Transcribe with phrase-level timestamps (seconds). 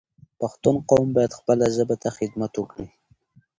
[0.39, 2.87] پښتون قوم باید خپله ژبه ته خدمت وکړی